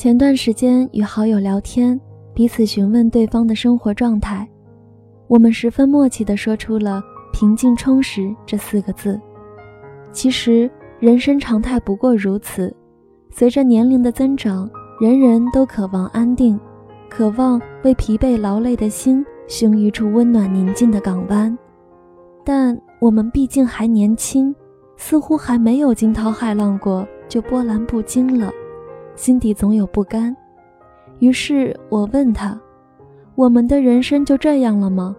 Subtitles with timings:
[0.00, 2.00] 前段时间与好友聊天，
[2.32, 4.48] 彼此询问对方的生活状态，
[5.28, 7.02] 我们十分默契地说出了
[7.34, 9.20] “平静充实”这四个字。
[10.10, 12.74] 其实人生常态不过如此，
[13.30, 14.66] 随着年龄的增长，
[15.02, 16.58] 人人都渴望安定，
[17.10, 21.54] 渴望为疲惫劳累的心寻一处温暖宁静的港湾。
[22.42, 24.56] 但我们毕竟还年轻，
[24.96, 28.50] 似乎还没有惊涛骇浪过，就波澜不惊了。
[29.20, 30.34] 心底总有不甘，
[31.18, 32.58] 于是我问他
[33.36, 35.14] ：“我们的人生就这样了吗？”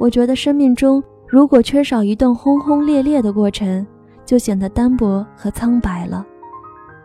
[0.00, 3.86] 我觉得生命中如果缺少一段轰轰烈烈的过程，
[4.24, 6.26] 就显得单薄和苍白了。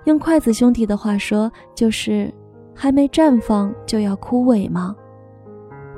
[0.05, 2.33] 用筷子兄弟的话说，就是
[2.73, 4.95] 还没绽放就要枯萎吗？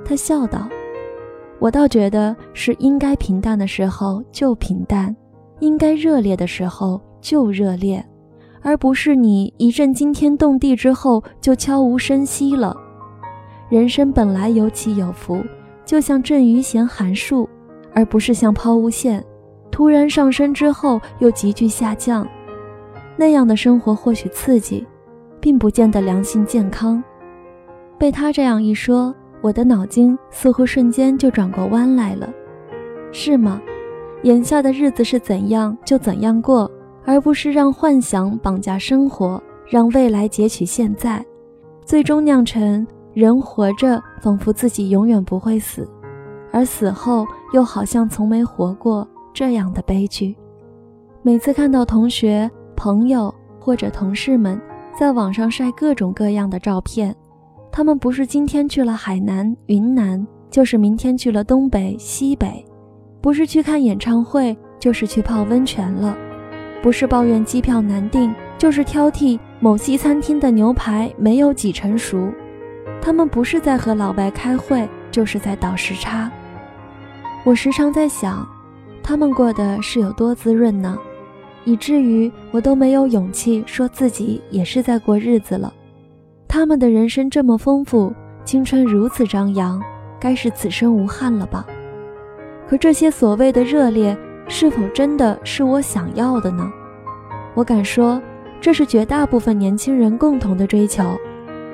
[0.03, 0.67] 他笑道
[1.61, 5.15] ：“我倒觉得是应该平淡的时候就平淡，
[5.59, 8.03] 应该热烈的时候就热烈。”
[8.63, 12.75] 而不是你一阵惊天动地之后就悄无声息了。
[13.69, 15.43] 人生本来有起有伏，
[15.85, 17.47] 就像阵雨弦寒树，
[17.93, 19.23] 而不是像抛物线，
[19.69, 22.27] 突然上升之后又急剧下降。
[23.15, 24.85] 那样的生活或许刺激，
[25.39, 27.03] 并不见得良性健康。
[27.97, 32.29] 被他这样一说，我的脑筋似乎瞬间就转过弯来了。
[33.11, 33.61] 是吗？
[34.23, 36.69] 眼下的日子是怎样就怎样过。
[37.05, 41.23] 而不是让幻想绑架生活，让未来截取现在，
[41.85, 45.87] 最终酿成人活着仿佛自己永远不会死，
[46.51, 50.35] 而死后又好像从没活过这样的悲剧。
[51.21, 54.59] 每次看到同学、朋友或者同事们
[54.97, 57.15] 在网上晒各种各样的照片，
[57.71, 62.65] 他们不是今天去了海南、云南，就是明天去了东北、西北，
[63.21, 66.15] 不是去看演唱会，就是去泡温泉了。
[66.83, 72.29] 不是抱怨机票难订，就是挑剔某西餐厅的牛排没有几成熟。
[73.01, 76.29] 他们不是在和老外开会，就是在倒时差。
[77.45, 78.45] 我时常在想，
[79.01, 80.99] 他们过的是有多滋润呢？
[81.63, 85.73] 以至于我都没有勇气说自己也是在过日子了。
[86.49, 89.81] 他们的人生这么丰富，青春如此张扬，
[90.19, 91.65] 该是此生无憾了吧？
[92.67, 94.17] 可这些所谓的热烈。
[94.47, 96.71] 是否真的是我想要的呢？
[97.55, 98.21] 我敢说，
[98.59, 101.03] 这是绝大部分年轻人共同的追求，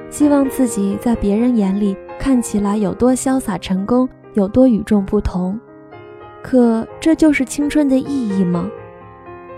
[0.10, 5.60] 希望自己在别人眼里看起来有多潇洒成功，有多与众不同。
[6.42, 8.70] 可这就是青春的意义吗？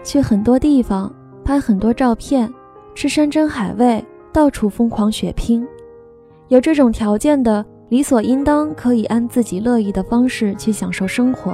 [0.03, 2.51] 去很多地方拍很多照片，
[2.95, 5.67] 吃山珍海味，到处疯狂血拼，
[6.47, 11.53] 有这种条件的，理所应当可以按自己乐意的方式去享受生活，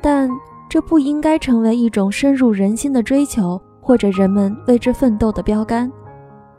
[0.00, 0.30] 但。
[0.74, 5.88] 这不应该成为一种深入人心的追求，或者人们为之奋斗的标杆。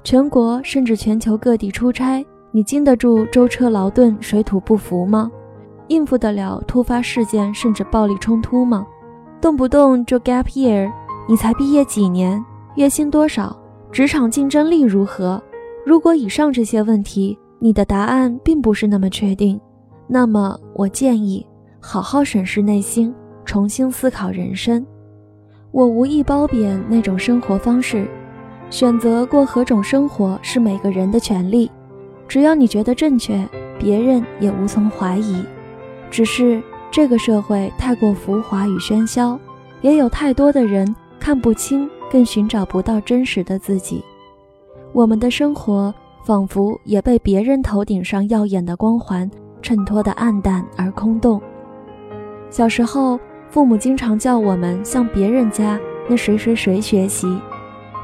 [0.05, 5.29] 全国甚至全球各地出差，你经得住舟车劳顿、水土不服吗？
[5.89, 8.87] 应付得了突发事件甚至暴力冲突吗？
[9.41, 10.89] 动不动就 gap year，
[11.27, 12.41] 你才毕业几年？
[12.75, 13.53] 月薪多少？
[13.91, 15.43] 职场竞争力如何？
[15.85, 19.59] 如果以上这些问题你的答案并不是那么确定，
[20.07, 21.45] 那么我建议
[21.81, 23.13] 好好审视内心。
[23.45, 24.85] 重新思考人生，
[25.71, 28.07] 我无意褒贬那种生活方式，
[28.69, 31.71] 选择过何种生活是每个人的权利，
[32.27, 33.47] 只要你觉得正确，
[33.77, 35.43] 别人也无从怀疑。
[36.09, 39.39] 只是这个社会太过浮华与喧嚣，
[39.81, 44.03] 也有太多的人看不清，更寻找不到真实的自己。
[44.91, 45.93] 我们的生活
[46.25, 49.29] 仿佛也被别人头顶上耀眼的光环
[49.61, 51.39] 衬托得暗淡而空洞。
[52.49, 53.19] 小时候。
[53.55, 55.79] 父母经常叫我们向别人家
[56.09, 57.25] 那谁谁谁学习，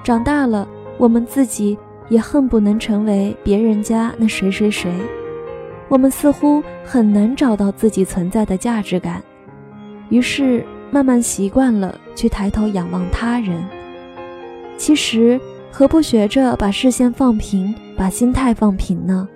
[0.01, 0.65] 长大了，
[0.97, 4.89] 我们自己也恨不能成为别人家那谁谁谁。
[5.89, 9.21] 我们似乎很难找到自己存在的价值感，
[10.07, 13.61] 于是慢慢习惯了去抬头仰望他人。
[14.77, 15.37] 其实，
[15.69, 19.27] 何不学着把视线放平，把心态放平呢？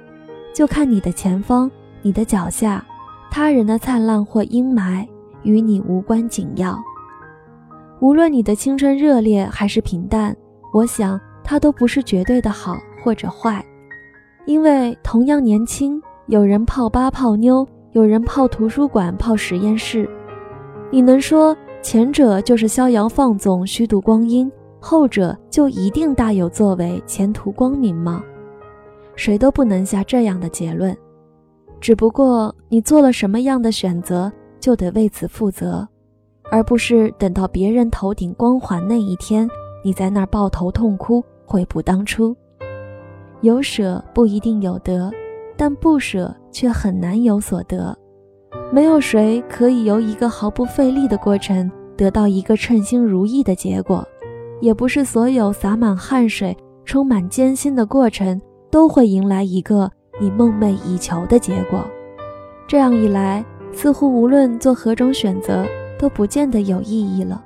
[0.53, 1.69] 就看你的前方，
[2.01, 2.85] 你的脚下，
[3.29, 5.05] 他人的灿烂或阴霾。
[5.45, 6.77] 与你无关紧要。
[8.01, 10.35] 无论你的青春热烈还是平淡，
[10.73, 13.65] 我想它都不是绝对的好或者坏，
[14.45, 20.09] 因为同样年轻，有人泡吧泡妞，有人泡图书馆泡实验室。
[20.91, 28.21] 你能说前者就是逍遥放纵、虚度光阴，后者就一定大有作为、前途光明吗？
[29.15, 30.95] 谁都不能下这样的结论。
[31.79, 34.31] 只不过你做了什么样的选择？
[34.65, 35.87] 就得为此负责，
[36.49, 39.47] 而不是等到别人头顶光环那一天，
[39.83, 42.35] 你在那儿抱头痛哭，悔不当初。
[43.41, 45.11] 有舍不一定有得，
[45.55, 47.95] 但不舍却很难有所得。
[48.73, 54.03] 没有谁可以由一个毫不费力的过程得到一个称心如意的结果，
[54.61, 58.41] 也不是所有洒满汗水、充满艰辛的过程
[58.71, 61.85] 都会迎来一个你梦寐以求的结果。
[62.67, 63.45] 这样一来，
[63.75, 65.63] 似乎无论做何种选择
[65.99, 67.43] 都不见得有意义了。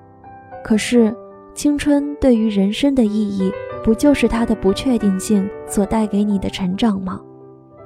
[0.64, 1.14] 可是，
[1.54, 3.52] 青春对于人生的意义，
[3.84, 7.20] 不就是它的不确定性所带给你的成长吗？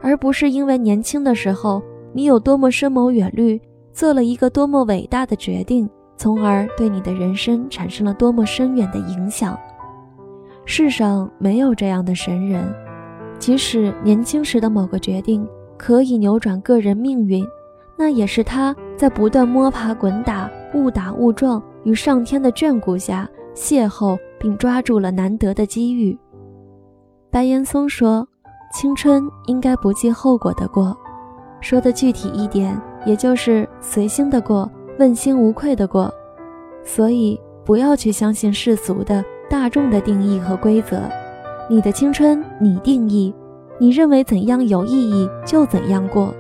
[0.02, 1.82] 而不是因为年轻的时候。
[2.16, 3.60] 你有多么深谋远虑，
[3.92, 9.58] 做了一个多么伟大的决定，从而对你的人生产生了多么深远的影响。
[10.64, 12.72] 世上没有这样的神人，
[13.40, 15.44] 即使年轻时的某个决定
[15.76, 17.44] 可以扭转个人命运，
[17.96, 26.18] 那也是他在不断摸爬滚打、误打误撞与上天的眷顾下邂逅并抓住了难得的机遇。
[27.30, 28.28] 白岩松说
[28.74, 30.96] ：“青春应该不计后果的过。”
[31.62, 34.70] 说的具体一点，也就是随心的过，
[35.00, 36.14] 问心无愧的过。
[36.84, 41.02] 所以不要去相信世俗的大众的定义和规则。
[41.70, 43.34] 你的青春你定义，
[43.80, 46.34] 你认为怎样有意义就怎样过。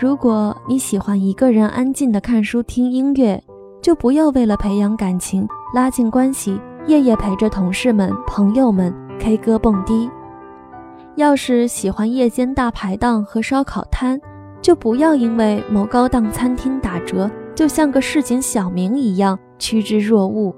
[0.00, 3.38] 如果你喜欢一个人安静的看书听音乐，
[3.82, 10.10] 就不要为了培养感情拉近关系，夜夜陪着同事们朋友们 K 歌蹦迪。
[11.16, 14.18] 要是喜欢夜间大排档和烧烤摊。
[14.62, 20.50] 就不要因为某高档餐厅打折，就像个市井小民一样趋之若鹜；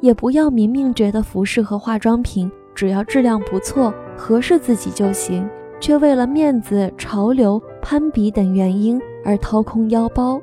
[0.00, 5.48] 也不要明明觉得服饰和化妆品只要质量不错、合适自己就行，
[5.80, 10.40] 却为了面子、潮流、攀比等原因而掏空腰包。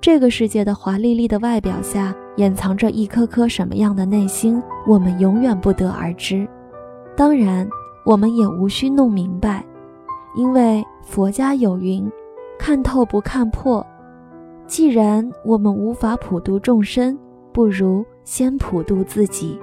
[0.00, 6.48] 这个世界的华丽丽的外表下，掩藏着一颗颗什么样的内心，我们永远不得而知。
[7.14, 7.68] 当然，
[8.06, 9.62] 我们也无需弄明白。
[10.34, 12.10] 因为佛家有云
[12.58, 13.86] ：“看透不看破。”
[14.66, 17.18] 既然我们无法普度众生，
[17.52, 19.60] 不如先普度自己。